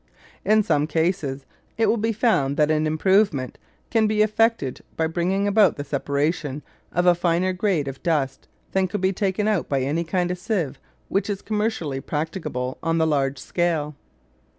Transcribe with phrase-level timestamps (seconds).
[0.43, 1.45] In some cases
[1.77, 3.59] it will be found that an improvement
[3.91, 8.87] can be effected by bringing about the separation of a finer grade of dust than
[8.87, 13.05] could be taken out by any kind of sieve which is commercially practicable on the
[13.05, 13.93] large scale.